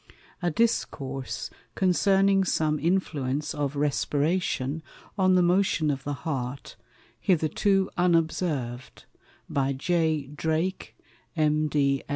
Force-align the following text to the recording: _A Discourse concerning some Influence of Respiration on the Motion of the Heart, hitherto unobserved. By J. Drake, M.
_A 0.41 0.51
Discourse 0.55 1.51
concerning 1.75 2.43
some 2.43 2.79
Influence 2.79 3.53
of 3.53 3.75
Respiration 3.75 4.81
on 5.15 5.35
the 5.35 5.43
Motion 5.43 5.91
of 5.91 6.03
the 6.05 6.13
Heart, 6.25 6.75
hitherto 7.19 7.87
unobserved. 7.97 9.05
By 9.47 9.73
J. 9.73 10.25
Drake, 10.35 10.97
M. 11.35 11.69